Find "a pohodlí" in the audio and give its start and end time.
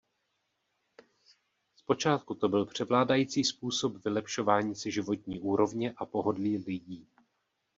5.97-6.57